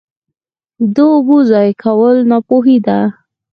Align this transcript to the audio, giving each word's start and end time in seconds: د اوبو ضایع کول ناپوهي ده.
د 0.93 0.97
اوبو 1.13 1.37
ضایع 1.49 1.73
کول 1.83 2.17
ناپوهي 2.29 2.77
ده. 2.85 2.99